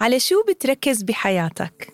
على 0.00 0.20
شو 0.20 0.42
بتركز 0.48 1.02
بحياتك؟ 1.02 1.92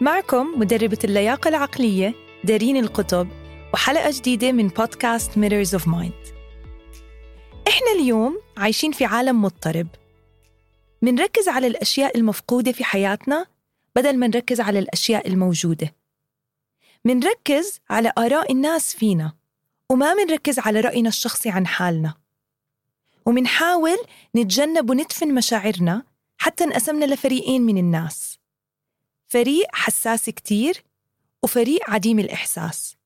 معكم 0.00 0.60
مدربة 0.60 0.98
اللياقة 1.04 1.48
العقلية 1.48 2.14
دارين 2.44 2.76
القطب 2.76 3.28
وحلقة 3.74 4.10
جديدة 4.10 4.52
من 4.52 4.68
بودكاست 4.68 5.30
Mirrors 5.32 5.80
of 5.80 5.84
Mind. 5.84 6.32
إحنا 7.68 7.92
اليوم 7.94 8.40
عايشين 8.56 8.92
في 8.92 9.04
عالم 9.04 9.42
مضطرب. 9.42 9.88
منركز 11.02 11.48
على 11.48 11.66
الأشياء 11.66 12.18
المفقودة 12.18 12.72
في 12.72 12.84
حياتنا 12.84 13.46
بدل 13.96 14.18
ما 14.18 14.26
نركز 14.26 14.60
على 14.60 14.78
الأشياء 14.78 15.28
الموجودة. 15.28 15.94
منركز 17.04 17.80
على 17.90 18.12
آراء 18.18 18.52
الناس 18.52 18.96
فينا 18.96 19.32
وما 19.90 20.14
منركز 20.14 20.58
على 20.58 20.80
رأينا 20.80 21.08
الشخصي 21.08 21.50
عن 21.50 21.66
حالنا. 21.66 22.21
ومنحاول 23.26 23.98
نتجنب 24.36 24.90
وندفن 24.90 25.34
مشاعرنا 25.34 26.02
حتى 26.38 26.64
انقسمنا 26.64 27.04
لفريقين 27.04 27.62
من 27.62 27.78
الناس. 27.78 28.38
فريق 29.28 29.66
حساس 29.72 30.30
كتير 30.30 30.84
وفريق 31.42 31.90
عديم 31.90 32.18
الإحساس. 32.18 32.96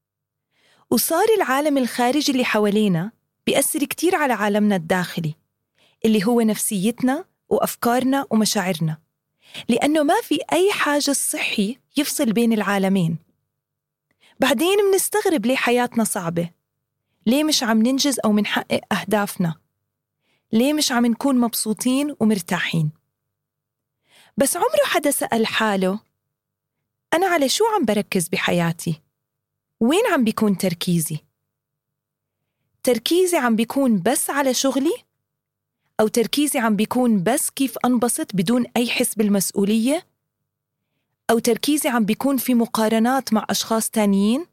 وصار 0.91 1.27
العالم 1.37 1.79
الخارجي 1.79 2.33
اللي 2.33 2.45
حوالينا 2.45 3.13
بيأثر 3.47 3.85
كتير 3.85 4.15
على 4.17 4.33
عالمنا 4.33 4.77
الداخلي 4.77 5.35
اللي 6.05 6.25
هو 6.25 6.41
نفسيتنا 6.41 7.25
وأفكارنا 7.49 8.27
ومشاعرنا 8.31 8.99
لأنه 9.69 10.03
ما 10.03 10.21
في 10.23 10.39
أي 10.53 10.73
حاجة 10.73 11.13
صحي 11.13 11.79
يفصل 11.97 12.33
بين 12.33 12.53
العالمين. 12.53 13.19
بعدين 14.41 14.79
منستغرب 14.93 15.47
ليه 15.47 15.57
حياتنا 15.57 16.05
صعبة 16.05 16.51
ليه 17.27 17.45
مش 17.45 17.63
عم 17.63 17.83
ننجز 17.83 18.21
أو 18.25 18.33
منحقق 18.33 18.81
أهدافنا. 18.93 19.55
ليه 20.53 20.73
مش 20.73 20.93
عم 20.93 21.07
نكون 21.07 21.41
مبسوطين 21.41 22.17
ومرتاحين 22.21 22.91
بس 24.37 24.57
عمره 24.57 24.85
حدا 24.85 25.11
سأل 25.11 25.47
حاله 25.47 26.01
أنا 27.15 27.27
على 27.27 27.49
شو 27.49 27.65
عم 27.67 27.85
بركز 27.85 28.29
بحياتي؟ 28.29 29.03
وين 29.81 30.07
عم 30.13 30.25
بيكون 30.25 30.59
تركيزي؟ 30.59 31.19
تركيزي 32.83 33.37
عم 33.37 33.57
بيكون 33.57 34.03
بس 34.03 34.31
على 34.31 34.55
شغلي؟ 34.55 34.95
أو 36.01 36.09
تركيزي 36.09 36.59
عم 36.59 36.77
بيكون 36.77 37.23
بس 37.23 37.51
كيف 37.51 37.79
أنبسط 37.85 38.35
بدون 38.35 38.65
أي 38.77 38.91
حس 38.91 39.15
بالمسؤولية؟ 39.15 40.07
أو 41.31 41.39
تركيزي 41.39 41.89
عم 41.89 42.05
بيكون 42.05 42.37
في 42.37 42.55
مقارنات 42.55 43.33
مع 43.33 43.47
أشخاص 43.51 43.91
تانيين؟ 43.91 44.47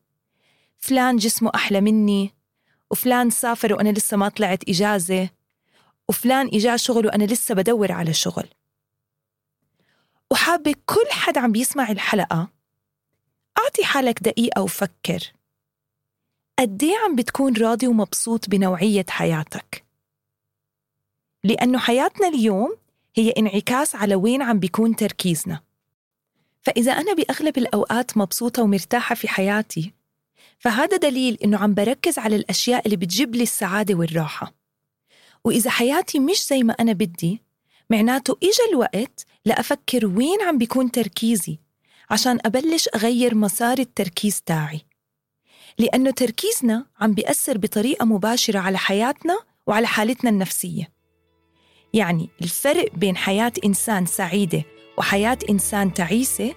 فلان 0.78 1.18
جسمه 1.18 1.52
أحلى 1.56 1.82
مني 1.82 2.34
وفلان 2.92 3.30
سافر 3.30 3.74
وأنا 3.74 3.90
لسه 3.90 4.18
ما 4.18 4.30
طلعت 4.30 4.70
إجازة 4.70 5.30
وفلان 6.10 6.48
إجا 6.54 6.78
شغل 6.78 7.06
وأنا 7.06 7.24
لسه 7.24 7.56
بدور 7.56 7.92
على 7.92 8.14
شغل. 8.14 8.50
وحابة 10.32 10.76
كل 10.86 11.12
حد 11.12 11.38
عم 11.38 11.52
بيسمع 11.52 11.92
الحلقة 11.92 12.50
أعطي 13.58 13.84
حالك 13.84 14.24
دقيقة 14.24 14.62
وفكر. 14.62 15.34
قد 16.60 16.84
إيه 16.84 16.98
عم 16.98 17.16
بتكون 17.16 17.58
راضي 17.58 17.88
ومبسوط 17.88 18.50
بنوعية 18.50 19.06
حياتك؟ 19.10 19.84
لأنه 21.44 21.80
حياتنا 21.80 22.28
اليوم 22.28 22.78
هي 23.16 23.30
انعكاس 23.30 23.96
على 23.96 24.16
وين 24.16 24.42
عم 24.42 24.60
بيكون 24.60 24.96
تركيزنا. 24.96 25.62
فإذا 26.62 26.92
أنا 26.92 27.14
بأغلب 27.14 27.58
الأوقات 27.58 28.18
مبسوطة 28.18 28.64
ومرتاحة 28.64 29.16
في 29.16 29.28
حياتي 29.28 29.94
فهذا 30.60 30.98
دليل 30.98 31.38
إنه 31.44 31.58
عم 31.58 31.74
بركز 31.74 32.20
على 32.20 32.36
الأشياء 32.36 32.86
اللي 32.86 32.96
بتجيب 32.96 33.36
لي 33.36 33.44
السعادة 33.44 33.96
والراحة. 33.96 34.63
وإذا 35.46 35.70
حياتي 35.70 36.20
مش 36.20 36.46
زي 36.48 36.64
ما 36.64 36.74
أنا 36.80 36.94
بدي 36.94 37.42
معناته 37.90 38.38
إجا 38.44 38.72
الوقت 38.72 39.26
لأفكر 39.46 40.06
وين 40.06 40.42
عم 40.42 40.58
بيكون 40.58 40.92
تركيزي 40.92 41.60
عشان 42.10 42.40
أبلش 42.46 42.90
أغير 42.96 43.36
مسار 43.36 43.80
التركيز 43.80 44.42
تاعي. 44.42 44.82
لأنه 45.78 46.12
تركيزنا 46.12 46.86
عم 47.00 47.14
بيأثر 47.14 47.58
بطريقة 47.58 48.06
مباشرة 48.06 48.60
على 48.60 48.78
حياتنا 48.78 49.40
وعلى 49.68 49.88
حالتنا 49.88 50.30
النفسية. 50.30 50.92
يعني 51.94 52.30
الفرق 52.42 52.96
بين 52.96 53.18
حياة 53.18 53.52
إنسان 53.66 54.06
سعيدة 54.06 54.64
وحياة 54.98 55.38
إنسان 55.50 55.94
تعيسة 55.94 56.54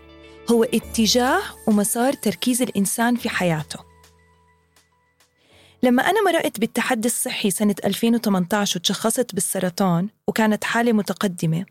هو 0.50 0.64
اتجاه 0.64 1.42
ومسار 1.68 2.12
تركيز 2.12 2.62
الإنسان 2.62 3.16
في 3.16 3.28
حياته. 3.28 3.85
لما 5.86 6.02
أنا 6.02 6.22
مرقت 6.22 6.60
بالتحدي 6.60 7.08
الصحي 7.08 7.50
سنة 7.50 7.74
2018 7.84 8.78
وتشخصت 8.78 9.34
بالسرطان 9.34 10.08
وكانت 10.26 10.64
حالة 10.64 10.92
متقدمة 10.92 11.66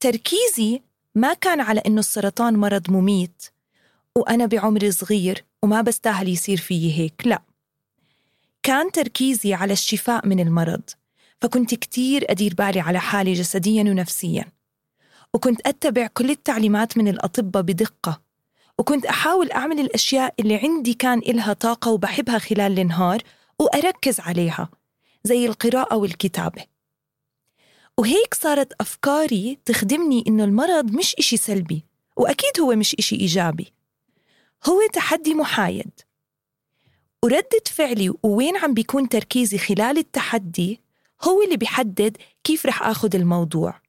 تركيزي 0.00 0.82
ما 1.14 1.34
كان 1.34 1.60
على 1.60 1.82
إنه 1.86 1.98
السرطان 2.00 2.56
مرض 2.56 2.90
مميت 2.90 3.42
وأنا 4.14 4.46
بعمر 4.46 4.90
صغير 4.90 5.44
وما 5.62 5.80
بستاهل 5.80 6.28
يصير 6.28 6.56
فيي 6.56 6.98
هيك 6.98 7.22
لا. 7.24 7.42
كان 8.62 8.92
تركيزي 8.92 9.54
على 9.54 9.72
الشفاء 9.72 10.26
من 10.26 10.40
المرض 10.40 10.82
فكنت 11.40 11.74
كتير 11.74 12.30
أدير 12.30 12.54
بالي 12.54 12.80
على 12.80 13.00
حالي 13.00 13.32
جسديا 13.32 13.82
ونفسيا 13.82 14.44
وكنت 15.34 15.60
أتبع 15.66 16.06
كل 16.06 16.30
التعليمات 16.30 16.98
من 16.98 17.08
الأطباء 17.08 17.62
بدقة. 17.62 18.25
وكنت 18.78 19.06
أحاول 19.06 19.52
أعمل 19.52 19.80
الأشياء 19.80 20.34
اللي 20.40 20.56
عندي 20.56 20.94
كان 20.94 21.18
إلها 21.18 21.52
طاقة 21.52 21.90
وبحبها 21.90 22.38
خلال 22.38 22.78
النهار 22.78 23.22
وأركز 23.58 24.20
عليها 24.20 24.68
زي 25.24 25.46
القراءة 25.46 25.96
والكتابة. 25.96 26.64
وهيك 27.98 28.34
صارت 28.34 28.72
أفكاري 28.80 29.58
تخدمني 29.64 30.24
إنه 30.28 30.44
المرض 30.44 30.90
مش 30.92 31.14
إشي 31.18 31.36
سلبي 31.36 31.84
وأكيد 32.16 32.60
هو 32.60 32.74
مش 32.74 32.94
إشي 32.98 33.16
إيجابي. 33.16 33.72
هو 34.68 34.78
تحدي 34.92 35.34
محايد. 35.34 35.90
وردة 37.22 37.62
فعلي 37.66 38.12
ووين 38.22 38.56
عم 38.56 38.74
بيكون 38.74 39.08
تركيزي 39.08 39.58
خلال 39.58 39.98
التحدي 39.98 40.80
هو 41.22 41.42
اللي 41.42 41.56
بيحدد 41.56 42.16
كيف 42.44 42.66
رح 42.66 42.82
آخذ 42.82 43.16
الموضوع. 43.16 43.80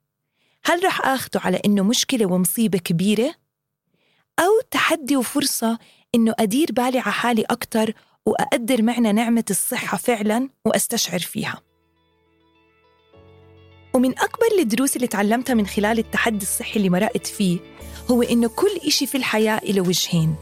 هل 0.63 0.85
رح 0.85 1.01
آخده 1.07 1.39
على 1.39 1.61
إنه 1.65 1.83
مشكلة 1.83 2.25
ومصيبة 2.25 2.77
كبيرة؟ 2.77 3.35
أو 4.39 4.61
تحدي 4.71 5.15
وفرصة 5.17 5.79
إنه 6.15 6.33
أدير 6.39 6.67
بالي 6.71 6.99
على 6.99 7.11
حالي 7.11 7.41
أكتر 7.41 7.93
وأقدر 8.25 8.81
معنى 8.81 9.11
نعمة 9.11 9.43
الصحة 9.49 9.97
فعلا 9.97 10.49
وأستشعر 10.65 11.19
فيها. 11.19 11.61
ومن 13.93 14.19
أكبر 14.19 14.47
الدروس 14.59 14.95
اللي 14.95 15.07
تعلمتها 15.07 15.53
من 15.53 15.67
خلال 15.67 15.99
التحدي 15.99 16.45
الصحي 16.45 16.77
اللي 16.77 16.89
مرقت 16.89 17.27
فيه 17.27 17.59
هو 18.11 18.21
إنه 18.21 18.47
كل 18.47 18.79
إشي 18.87 19.07
في 19.07 19.17
الحياة 19.17 19.61
له 19.63 19.81
وجهين. 19.81 20.35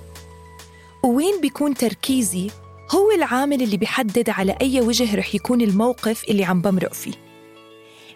ووين 1.03 1.41
بيكون 1.41 1.73
تركيزي 1.73 2.49
هو 2.91 3.11
العامل 3.11 3.61
اللي 3.61 3.77
بيحدد 3.77 4.29
على 4.29 4.57
أي 4.61 4.81
وجه 4.81 5.15
رح 5.15 5.35
يكون 5.35 5.61
الموقف 5.61 6.23
اللي 6.29 6.43
عم 6.45 6.61
بمرق 6.61 6.93
فيه. 6.93 7.13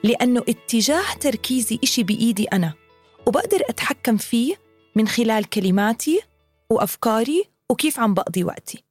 لأنه 0.03 0.43
اتجاه 0.49 1.13
تركيزي 1.19 1.79
إشي 1.83 2.03
بإيدي 2.03 2.43
أنا 2.43 2.73
وبقدر 3.27 3.61
أتحكم 3.69 4.17
فيه 4.17 4.68
من 4.99 5.07
خلال 5.07 5.49
كلماتي 5.49 6.21
وأفكاري 6.69 7.43
وكيف 7.69 7.99
عم 7.99 8.13
بقضي 8.13 8.43
وقتي. 8.43 8.83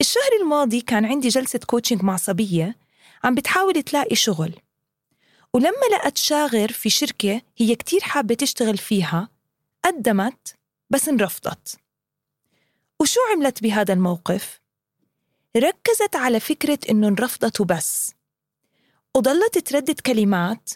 الشهر 0.00 0.32
الماضي 0.40 0.80
كان 0.80 1.04
عندي 1.04 1.28
جلسة 1.28 1.58
كوتشنج 1.66 2.02
مع 2.02 2.16
صبية 2.16 2.76
عم 3.24 3.34
بتحاول 3.34 3.82
تلاقي 3.82 4.16
شغل. 4.16 4.54
ولما 5.54 5.86
لقت 5.92 6.18
شاغر 6.18 6.72
في 6.72 6.90
شركة 6.90 7.42
هي 7.56 7.74
كتير 7.74 8.00
حابة 8.00 8.34
تشتغل 8.34 8.78
فيها 8.78 9.28
قدمت 9.84 10.56
بس 10.90 11.08
انرفضت. 11.08 11.78
وشو 13.00 13.20
عملت 13.32 13.62
بهذا 13.62 13.94
الموقف؟ 13.94 14.60
ركزت 15.56 16.16
على 16.16 16.40
فكرة 16.40 16.78
إنه 16.90 17.08
انرفضت 17.08 17.60
وبس. 17.60 18.14
وضلت 19.16 19.58
تردد 19.58 20.00
كلمات 20.00 20.70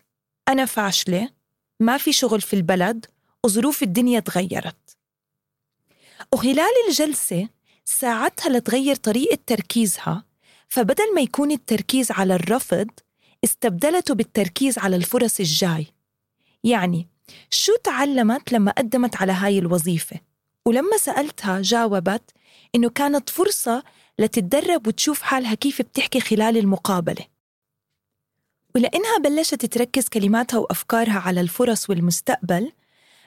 أنا 0.48 0.64
فاشلة 0.64 1.28
ما 1.80 1.98
في 1.98 2.12
شغل 2.12 2.40
في 2.40 2.56
البلد 2.56 3.06
وظروف 3.44 3.82
الدنيا 3.82 4.20
تغيرت. 4.20 4.96
وخلال 6.32 6.70
الجلسة 6.88 7.48
ساعدتها 7.84 8.50
لتغير 8.50 8.96
طريقة 8.96 9.38
تركيزها 9.46 10.24
فبدل 10.68 11.14
ما 11.14 11.20
يكون 11.20 11.50
التركيز 11.50 12.10
على 12.10 12.34
الرفض 12.34 12.90
استبدلته 13.44 14.14
بالتركيز 14.14 14.78
على 14.78 14.96
الفرص 14.96 15.40
الجاي. 15.40 15.86
يعني 16.64 17.08
شو 17.50 17.72
تعلمت 17.84 18.52
لما 18.52 18.72
قدمت 18.72 19.16
على 19.16 19.32
هاي 19.32 19.58
الوظيفة؟ 19.58 20.20
ولما 20.66 20.96
سألتها 20.96 21.60
جاوبت 21.62 22.30
إنه 22.74 22.90
كانت 22.90 23.30
فرصة 23.30 23.82
لتتدرب 24.18 24.86
وتشوف 24.86 25.22
حالها 25.22 25.54
كيف 25.54 25.82
بتحكي 25.82 26.20
خلال 26.20 26.56
المقابلة. 26.56 27.26
ولأنها 28.74 29.18
بلشت 29.18 29.66
تركز 29.66 30.08
كلماتها 30.08 30.58
وأفكارها 30.58 31.18
على 31.18 31.40
الفرص 31.40 31.90
والمستقبل 31.90 32.72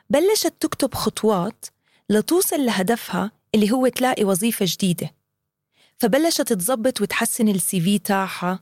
بلشت 0.09 0.53
تكتب 0.59 0.93
خطوات 0.93 1.65
لتوصل 2.09 2.65
لهدفها 2.65 3.31
اللي 3.55 3.71
هو 3.71 3.87
تلاقي 3.87 4.23
وظيفة 4.23 4.65
جديدة. 4.69 5.13
فبلشت 5.97 6.53
تظبط 6.53 7.01
وتحسن 7.01 7.47
السي 7.47 7.81
في 7.81 7.99
تاعها 7.99 8.59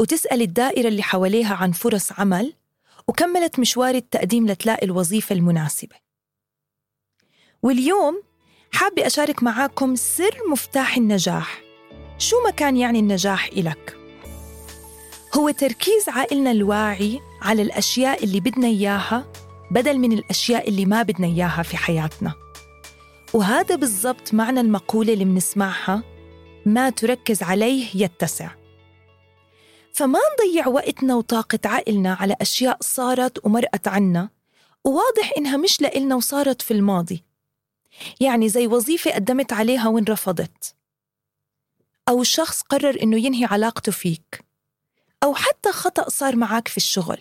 وتسأل 0.00 0.42
الدائرة 0.42 0.88
اللي 0.88 1.02
حواليها 1.02 1.54
عن 1.54 1.72
فرص 1.72 2.12
عمل 2.12 2.52
وكملت 3.08 3.58
مشوار 3.58 3.94
التقديم 3.94 4.46
لتلاقي 4.46 4.86
الوظيفة 4.86 5.34
المناسبة. 5.34 5.96
واليوم 7.62 8.22
حابة 8.72 9.06
أشارك 9.06 9.42
معاكم 9.42 9.96
سر 9.96 10.38
مفتاح 10.50 10.96
النجاح. 10.96 11.60
شو 12.18 12.36
ما 12.44 12.50
كان 12.50 12.76
يعني 12.76 12.98
النجاح 12.98 13.46
إلك؟ 13.46 13.96
هو 15.34 15.50
تركيز 15.50 16.08
عقلنا 16.08 16.50
الواعي 16.50 17.20
على 17.42 17.62
الأشياء 17.62 18.24
اللي 18.24 18.40
بدنا 18.40 18.66
إياها 18.66 19.32
بدل 19.72 19.98
من 19.98 20.12
الأشياء 20.12 20.68
اللي 20.68 20.86
ما 20.86 21.02
بدنا 21.02 21.26
إياها 21.26 21.62
في 21.62 21.76
حياتنا. 21.76 22.34
وهذا 23.32 23.74
بالضبط 23.74 24.34
معنى 24.34 24.60
المقولة 24.60 25.12
اللي 25.12 25.24
بنسمعها 25.24 26.02
ما 26.66 26.90
تركز 26.90 27.42
عليه 27.42 27.86
يتسع. 27.94 28.50
فما 29.92 30.18
نضيع 30.34 30.68
وقتنا 30.68 31.14
وطاقة 31.14 31.58
عقلنا 31.64 32.14
على 32.14 32.36
أشياء 32.40 32.78
صارت 32.80 33.46
ومرقت 33.46 33.88
عنا 33.88 34.28
وواضح 34.84 35.32
إنها 35.38 35.56
مش 35.56 35.80
لإلنا 35.80 36.14
وصارت 36.14 36.62
في 36.62 36.70
الماضي. 36.70 37.24
يعني 38.20 38.48
زي 38.48 38.66
وظيفة 38.66 39.10
قدمت 39.14 39.52
عليها 39.52 39.88
وانرفضت 39.88 40.74
أو 42.08 42.22
شخص 42.22 42.62
قرر 42.62 43.02
إنه 43.02 43.16
ينهي 43.26 43.44
علاقته 43.44 43.92
فيك. 43.92 44.44
أو 45.22 45.34
حتى 45.34 45.72
خطأ 45.72 46.08
صار 46.08 46.36
معك 46.36 46.68
في 46.68 46.76
الشغل. 46.76 47.18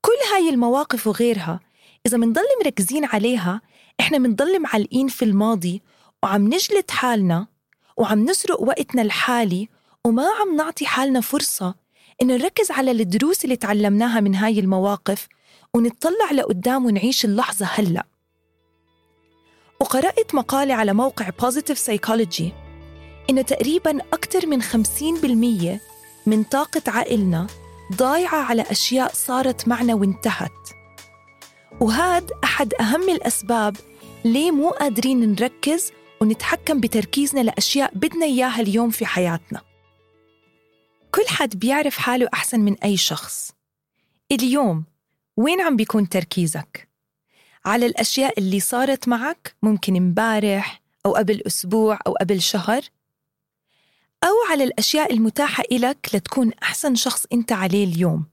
كل 0.00 0.34
هاي 0.34 0.48
المواقف 0.48 1.06
وغيرها 1.06 1.60
إذا 2.06 2.18
منضل 2.18 2.42
مركزين 2.64 3.04
عليها 3.04 3.60
إحنا 4.00 4.18
منضل 4.18 4.62
معلقين 4.62 5.08
في 5.08 5.24
الماضي 5.24 5.82
وعم 6.22 6.46
نجلد 6.46 6.90
حالنا 6.90 7.46
وعم 7.96 8.24
نسرق 8.24 8.60
وقتنا 8.60 9.02
الحالي 9.02 9.68
وما 10.06 10.26
عم 10.40 10.56
نعطي 10.56 10.86
حالنا 10.86 11.20
فرصة 11.20 11.74
إن 12.22 12.26
نركز 12.26 12.70
على 12.70 12.90
الدروس 12.90 13.44
اللي 13.44 13.56
تعلمناها 13.56 14.20
من 14.20 14.34
هاي 14.34 14.58
المواقف 14.58 15.28
ونتطلع 15.74 16.30
لقدام 16.32 16.86
ونعيش 16.86 17.24
اللحظة 17.24 17.66
هلأ. 17.66 18.06
وقرأت 19.80 20.34
مقالة 20.34 20.74
على 20.74 20.92
موقع 20.92 21.30
Positive 21.30 21.78
Psychology 21.78 22.44
إنه 23.30 23.42
تقريباً 23.42 23.98
أكثر 24.12 24.46
من 24.46 24.62
50% 24.62 25.80
من 26.26 26.42
طاقة 26.42 26.82
عقلنا 26.88 27.46
ضايعة 27.92 28.42
على 28.42 28.62
أشياء 28.62 29.12
صارت 29.14 29.68
معنا 29.68 29.94
وانتهت. 29.94 30.70
وهاد 31.80 32.30
أحد 32.44 32.74
أهم 32.74 33.08
الأسباب 33.10 33.76
ليه 34.24 34.50
مو 34.50 34.70
قادرين 34.70 35.32
نركز 35.32 35.92
ونتحكم 36.20 36.80
بتركيزنا 36.80 37.40
لأشياء 37.40 37.90
بدنا 37.94 38.26
إياها 38.26 38.60
اليوم 38.60 38.90
في 38.90 39.06
حياتنا. 39.06 39.60
كل 41.14 41.28
حد 41.28 41.58
بيعرف 41.58 41.98
حاله 41.98 42.28
أحسن 42.34 42.60
من 42.60 42.76
أي 42.84 42.96
شخص. 42.96 43.52
اليوم 44.32 44.84
وين 45.36 45.60
عم 45.60 45.76
بيكون 45.76 46.08
تركيزك؟ 46.08 46.88
على 47.64 47.86
الأشياء 47.86 48.38
اللي 48.38 48.60
صارت 48.60 49.08
معك 49.08 49.54
ممكن 49.62 49.96
امبارح 49.96 50.82
أو 51.06 51.12
قبل 51.12 51.42
أسبوع 51.46 51.98
أو 52.06 52.12
قبل 52.12 52.42
شهر؟ 52.42 52.82
أو 54.24 54.50
على 54.50 54.64
الأشياء 54.64 55.12
المتاحة 55.12 55.64
إلك 55.72 56.08
لتكون 56.14 56.52
أحسن 56.62 56.94
شخص 56.94 57.26
أنت 57.32 57.52
عليه 57.52 57.84
اليوم. 57.84 58.24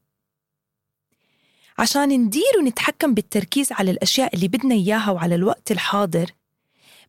عشان 1.77 2.09
ندير 2.09 2.57
ونتحكم 2.59 3.13
بالتركيز 3.13 3.71
على 3.71 3.91
الأشياء 3.91 4.35
اللي 4.35 4.47
بدنا 4.47 4.75
إياها 4.75 5.11
وعلى 5.11 5.35
الوقت 5.35 5.71
الحاضر 5.71 6.31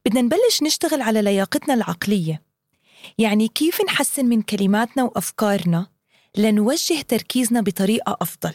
بدنا 0.04 0.20
نبلش 0.20 0.62
نشتغل 0.62 1.02
على 1.02 1.22
لياقتنا 1.22 1.74
العقلية. 1.74 2.42
يعني 3.18 3.48
كيف 3.48 3.80
نحسن 3.84 4.26
من 4.26 4.42
كلماتنا 4.42 5.02
وأفكارنا 5.04 5.86
لنوجه 6.36 7.00
تركيزنا 7.00 7.60
بطريقة 7.60 8.16
أفضل. 8.20 8.54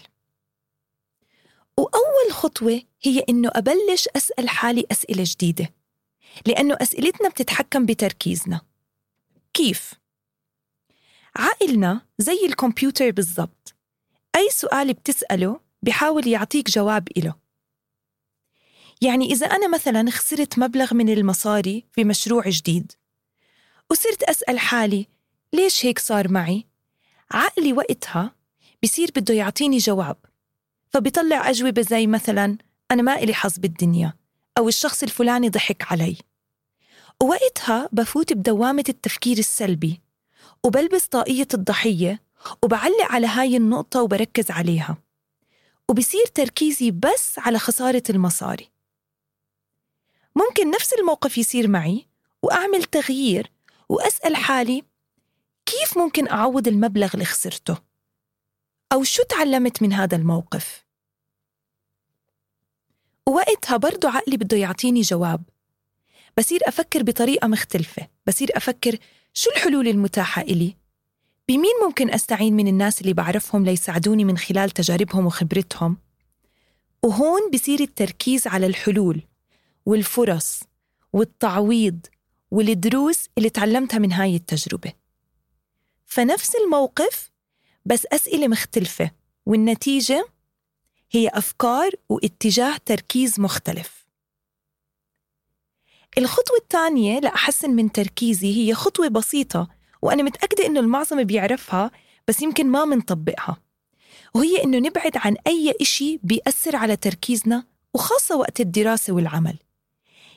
وأول 1.77 2.31
خطوة 2.31 2.81
هي 3.01 3.19
إنه 3.29 3.49
أبلش 3.53 4.07
أسأل 4.15 4.49
حالي 4.49 4.85
أسئلة 4.91 5.23
جديدة 5.27 5.73
لأنه 6.45 6.77
أسئلتنا 6.81 7.29
بتتحكم 7.29 7.85
بتركيزنا. 7.85 8.61
كيف؟ 9.53 10.02
عقلنا 11.35 12.01
زي 12.17 12.45
الكمبيوتر 12.45 13.11
بالضبط. 13.11 13.75
أي 14.35 14.49
سؤال 14.49 14.93
بتسأله 14.93 15.59
بحاول 15.81 16.27
يعطيك 16.27 16.69
جواب 16.69 17.07
إله. 17.17 17.35
يعني 19.01 19.25
إذا 19.25 19.45
أنا 19.45 19.67
مثلا 19.67 20.11
خسرت 20.11 20.59
مبلغ 20.59 20.93
من 20.93 21.09
المصاري 21.09 21.85
في 21.91 22.03
مشروع 22.03 22.49
جديد 22.49 22.91
وصرت 23.91 24.23
أسأل 24.23 24.59
حالي 24.59 25.07
ليش 25.53 25.85
هيك 25.85 25.99
صار 25.99 26.31
معي؟ 26.31 26.65
عقلي 27.31 27.73
وقتها 27.73 28.35
بصير 28.83 29.11
بده 29.15 29.33
يعطيني 29.33 29.77
جواب 29.77 30.17
فبيطلع 30.89 31.49
أجوبة 31.49 31.81
زي 31.81 32.07
مثلا 32.07 32.57
أنا 32.91 33.01
ما 33.01 33.15
إلي 33.15 33.33
حظ 33.33 33.57
بالدنيا 33.57 34.13
أو 34.57 34.67
الشخص 34.67 35.03
الفلاني 35.03 35.49
ضحك 35.49 35.91
علي. 35.91 36.17
ووقتها 37.23 37.89
بفوت 37.91 38.33
بدوامة 38.33 38.83
التفكير 38.89 39.37
السلبي 39.37 40.02
وبلبس 40.65 41.07
طاقية 41.07 41.47
الضحية 41.53 42.23
وبعلق 42.63 43.05
على 43.11 43.27
هاي 43.27 43.57
النقطة 43.57 44.01
وبركز 44.01 44.51
عليها 44.51 44.97
وبصير 45.89 46.25
تركيزي 46.25 46.91
بس 46.91 47.39
على 47.39 47.59
خسارة 47.59 48.03
المصاري 48.09 48.71
ممكن 50.35 50.71
نفس 50.71 50.93
الموقف 50.93 51.37
يصير 51.37 51.67
معي 51.67 52.07
وأعمل 52.43 52.83
تغيير 52.83 53.51
وأسأل 53.89 54.35
حالي 54.35 54.83
كيف 55.65 55.97
ممكن 55.97 56.29
أعوض 56.29 56.67
المبلغ 56.67 57.09
اللي 57.13 57.25
خسرته؟ 57.25 57.77
أو 58.93 59.03
شو 59.03 59.23
تعلمت 59.23 59.81
من 59.81 59.93
هذا 59.93 60.17
الموقف؟ 60.17 60.85
ووقتها 63.27 63.77
برضو 63.77 64.07
عقلي 64.07 64.37
بده 64.37 64.57
يعطيني 64.57 65.01
جواب 65.01 65.43
بصير 66.37 66.59
أفكر 66.67 67.03
بطريقة 67.03 67.47
مختلفة 67.47 68.07
بصير 68.27 68.57
أفكر 68.57 68.97
شو 69.33 69.49
الحلول 69.51 69.87
المتاحة 69.87 70.41
إلي؟ 70.41 70.75
بمين 71.47 71.73
ممكن 71.85 72.09
أستعين 72.11 72.53
من 72.53 72.67
الناس 72.67 73.01
اللي 73.01 73.13
بعرفهم 73.13 73.65
ليساعدوني 73.65 74.25
من 74.25 74.37
خلال 74.37 74.71
تجاربهم 74.71 75.25
وخبرتهم؟ 75.25 75.97
وهون 77.03 77.51
بصير 77.53 77.79
التركيز 77.79 78.47
على 78.47 78.65
الحلول 78.65 79.21
والفرص 79.85 80.59
والتعويض 81.13 81.99
والدروس 82.51 83.29
اللي 83.37 83.49
تعلمتها 83.49 83.99
من 83.99 84.11
هاي 84.11 84.35
التجربة 84.35 84.93
فنفس 86.05 86.55
الموقف 86.55 87.31
بس 87.85 88.05
أسئلة 88.05 88.47
مختلفة 88.47 89.11
والنتيجة 89.45 90.25
هي 91.11 91.27
أفكار 91.27 91.91
واتجاه 92.09 92.77
تركيز 92.85 93.39
مختلف 93.39 94.02
الخطوة 96.17 96.57
الثانية 96.57 97.19
لأحسن 97.19 97.69
من 97.69 97.91
تركيزي 97.91 98.57
هي 98.57 98.73
خطوة 98.73 99.07
بسيطة 99.07 99.67
وأنا 100.01 100.23
متأكدة 100.23 100.65
إنه 100.65 100.79
المعظم 100.79 101.23
بيعرفها 101.23 101.91
بس 102.27 102.41
يمكن 102.41 102.67
ما 102.67 102.85
منطبقها 102.85 103.57
وهي 104.33 104.63
إنه 104.63 104.77
نبعد 104.77 105.17
عن 105.17 105.35
أي 105.47 105.73
إشي 105.81 106.19
بيأثر 106.23 106.75
على 106.75 106.95
تركيزنا 106.95 107.63
وخاصة 107.93 108.37
وقت 108.37 108.59
الدراسة 108.59 109.13
والعمل. 109.13 109.55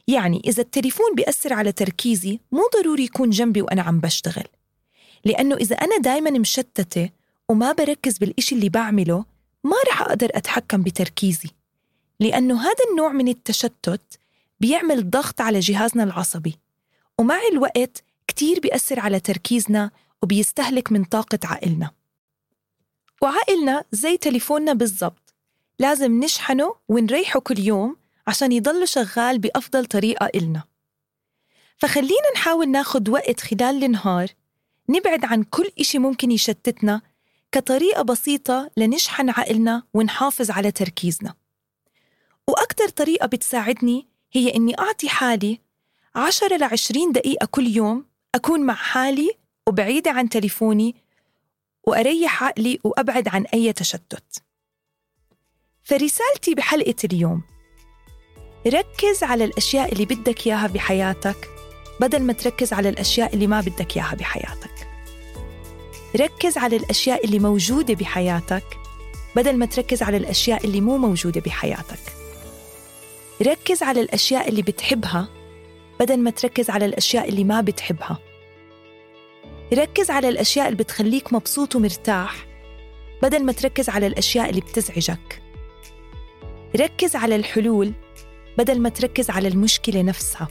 يعني 0.09 0.43
إذا 0.47 0.63
التليفون 0.63 1.15
بيأثر 1.15 1.53
على 1.53 1.73
تركيزي 1.73 2.41
مو 2.53 2.63
ضروري 2.77 3.05
يكون 3.05 3.31
جنبي 3.31 3.63
وأنا 3.63 3.83
عم 3.83 4.01
بشتغل 4.01 4.45
لأنه 5.25 5.55
إذا 5.55 5.77
أنا 5.77 5.99
دايما 5.99 6.31
مشتتة 6.31 7.11
وما 7.49 7.73
بركز 7.73 8.19
بالإشي 8.19 8.55
اللي 8.55 8.69
بعمله 8.69 9.25
ما 9.65 9.77
رح 9.89 10.03
أقدر 10.03 10.31
أتحكم 10.35 10.83
بتركيزي 10.83 11.49
لأنه 12.21 12.63
هذا 12.63 12.85
النوع 12.91 13.13
من 13.13 13.29
التشتت 13.29 14.19
بيعمل 14.61 15.11
ضغط 15.11 15.41
على 15.41 15.61
جهازنا 15.61 16.05
العصبي. 16.05 16.59
ومع 17.19 17.41
الوقت 17.53 18.05
كتير 18.29 18.61
بيأثر 18.61 19.01
على 19.01 19.21
تركيزنا 19.21 19.91
وبيستهلك 20.23 20.93
من 20.93 21.05
طاقة 21.05 21.39
عقلنا. 21.45 21.91
وعقلنا 23.23 23.85
زي 23.93 24.17
تليفوننا 24.17 24.73
بالضبط. 24.73 25.35
لازم 25.79 26.25
نشحنه 26.25 26.75
ونريحه 26.89 27.41
كل 27.41 27.59
يوم 27.59 27.97
عشان 28.27 28.53
يضل 28.53 28.89
شغال 28.89 29.39
بأفضل 29.39 29.87
طريقة 29.87 30.31
إلنا. 30.35 30.63
فخلينا 31.79 32.33
نحاول 32.35 32.71
ناخد 32.71 33.09
وقت 33.09 33.41
خلال 33.41 33.85
النهار 33.85 34.29
نبعد 34.89 35.25
عن 35.25 35.43
كل 35.43 35.71
إشي 35.81 35.99
ممكن 35.99 36.31
يشتتنا 36.31 37.01
كطريقة 37.53 38.03
بسيطة 38.03 38.71
لنشحن 38.77 39.31
عقلنا 39.31 39.83
ونحافظ 39.95 40.51
على 40.51 40.71
تركيزنا. 40.71 41.35
وأكتر 42.49 42.89
طريقة 42.89 43.27
بتساعدني 43.27 44.07
هي 44.33 44.55
إني 44.55 44.79
أعطي 44.79 45.09
حالي 45.09 45.61
10 46.15 46.57
ل 46.57 46.65
20 46.65 47.13
دقيقة 47.13 47.47
كل 47.47 47.67
يوم 47.67 48.05
أكون 48.35 48.61
مع 48.61 48.75
حالي 48.75 49.31
وبعيدة 49.69 50.11
عن 50.11 50.29
تليفوني 50.29 50.95
وأريح 51.85 52.45
عقلي 52.45 52.79
وأبعد 52.85 53.29
عن 53.29 53.45
أي 53.55 53.73
تشتت. 53.73 54.43
فرسالتي 55.83 56.55
بحلقة 56.55 56.95
اليوم 57.05 57.43
ركز 58.67 59.23
على 59.23 59.45
الأشياء 59.45 59.93
اللي 59.93 60.05
بدك 60.05 60.47
إياها 60.47 60.67
بحياتك 60.67 61.49
بدل 62.01 62.23
ما 62.23 62.33
تركز 62.33 62.73
على 62.73 62.89
الأشياء 62.89 63.35
اللي 63.35 63.47
ما 63.47 63.61
بدك 63.61 63.97
إياها 63.97 64.15
بحياتك. 64.15 64.89
ركز 66.17 66.59
على 66.59 66.77
الأشياء 66.77 67.25
اللي 67.25 67.39
موجودة 67.39 67.95
بحياتك 67.95 68.65
بدل 69.37 69.57
ما 69.57 69.67
تركز 69.67 70.03
على 70.03 70.17
الأشياء 70.17 70.65
اللي 70.65 70.81
مو 70.81 70.99
موجودة 70.99 71.41
بحياتك. 71.41 72.16
ركز 73.43 73.83
على 73.83 74.01
الأشياء 74.01 74.49
اللي 74.49 74.63
بتحبها 74.63 75.29
بدل 76.01 76.19
ما 76.19 76.31
تركز 76.31 76.71
على 76.71 76.85
الأشياء 76.85 77.29
اللي 77.29 77.45
ما 77.45 77.61
بتحبها. 77.61 78.19
ركز 79.73 80.11
على 80.11 80.29
الأشياء 80.29 80.67
اللي 80.67 80.77
بتخليك 80.77 81.33
مبسوط 81.33 81.77
ومرتاح 81.77 82.47
بدل 83.23 83.45
ما 83.45 83.53
تركز 83.53 83.89
على 83.89 84.07
الأشياء 84.07 84.51
اللي 84.51 84.61
بتزعجك. 84.61 85.43
ركز 86.77 87.17
على 87.17 87.37
الحلول 87.37 87.93
بدل 88.59 88.81
ما 88.81 88.89
تركز 88.89 89.31
على 89.31 89.49
المشكلة 89.49 90.03
نفسها. 90.03 90.49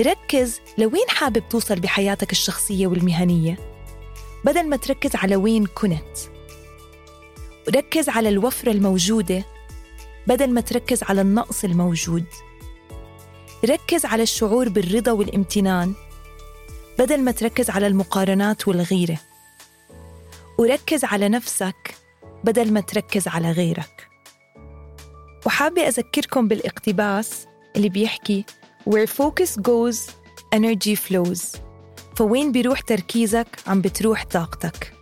ركز 0.00 0.60
لوين 0.78 1.08
حابب 1.08 1.48
توصل 1.48 1.80
بحياتك 1.80 2.32
الشخصية 2.32 2.86
والمهنية 2.86 3.58
بدل 4.44 4.68
ما 4.68 4.76
تركز 4.76 5.16
على 5.16 5.36
وين 5.36 5.66
كنت. 5.66 6.18
ركز 7.76 8.08
على 8.08 8.28
الوفرة 8.28 8.72
الموجودة 8.72 9.44
بدل 10.30 10.50
ما 10.50 10.60
تركز 10.60 11.02
على 11.02 11.20
النقص 11.20 11.64
الموجود. 11.64 12.24
ركز 13.64 14.04
على 14.04 14.22
الشعور 14.22 14.68
بالرضا 14.68 15.12
والامتنان 15.12 15.94
بدل 16.98 17.20
ما 17.20 17.30
تركز 17.30 17.70
على 17.70 17.86
المقارنات 17.86 18.68
والغيرة. 18.68 19.18
وركز 20.58 21.04
على 21.04 21.28
نفسك 21.28 21.94
بدل 22.44 22.72
ما 22.72 22.80
تركز 22.80 23.28
على 23.28 23.50
غيرك. 23.50 24.08
وحابة 25.46 25.88
أذكركم 25.88 26.48
بالاقتباس 26.48 27.46
اللي 27.76 27.88
بيحكي 27.88 28.44
Where 28.90 29.08
focus 29.08 29.60
goes, 29.60 30.10
energy 30.54 30.96
flows. 31.08 31.58
فوين 32.16 32.52
بيروح 32.52 32.80
تركيزك 32.80 33.58
عم 33.66 33.80
بتروح 33.80 34.24
طاقتك. 34.24 34.92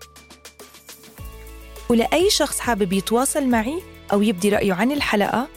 ولأي 1.88 2.30
شخص 2.30 2.58
حابب 2.58 2.92
يتواصل 2.92 3.46
معي 3.46 3.82
أو 4.12 4.22
يبدي 4.22 4.48
رأيه 4.48 4.72
عن 4.72 4.92
الحلقة 4.92 5.48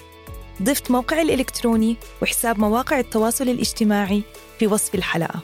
ضفت 0.61 0.91
موقعي 0.91 1.21
الإلكتروني 1.21 1.97
وحساب 2.21 2.59
مواقع 2.59 2.99
التواصل 2.99 3.49
الاجتماعي 3.49 4.23
في 4.59 4.67
وصف 4.67 4.95
الحلقة. 4.95 5.39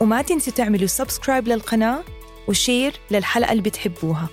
وما 0.00 0.22
تنسوا 0.22 0.52
تعملوا 0.52 0.86
subscribe 0.86 1.48
للقناة 1.48 2.04
و 2.48 2.55
share 2.55 2.92
للحلقة 3.10 3.52
اللي 3.52 3.62
بتحبوها. 3.62 4.28